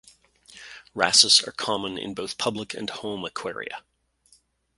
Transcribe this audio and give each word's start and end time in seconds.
Wrasses 0.95 1.43
are 1.47 1.51
common 1.51 1.95
in 1.99 2.15
both 2.15 2.39
public 2.39 2.73
and 2.73 2.89
home 2.89 3.23
aquaria. 3.23 3.83